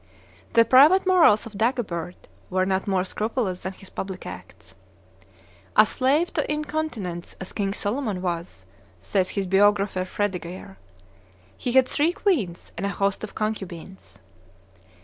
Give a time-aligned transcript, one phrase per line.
[0.53, 4.73] The private morals of Dagobert were not more scrupulous than his public acts.
[5.77, 8.65] "A slave to incontinence as King Solomon was,"
[8.99, 10.77] says his biographer Fredegaire,
[11.55, 14.17] "he had three queens and a host of concubines."